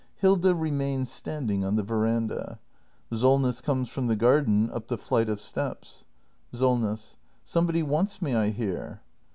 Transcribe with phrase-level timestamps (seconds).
[0.15, 2.57] Hilda remains standing on the veranda.
[3.13, 6.05] Sol ness comes from the garden, up the flight of steps.
[6.51, 7.17] Solness.
[7.43, 9.01] Somebody wants me, I hear.